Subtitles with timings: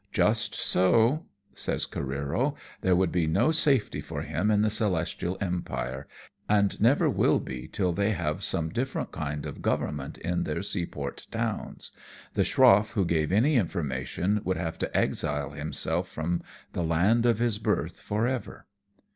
[0.11, 6.05] "Just so," says Careero;" there would be no safety for him in the Celestial Empire^
[6.49, 11.27] and never will be till they have some different kind of government in their seaport
[11.29, 11.91] towns.
[12.33, 16.41] The schroff who gave any information would have to exile himself from
[16.73, 18.65] the land of his birth for ever."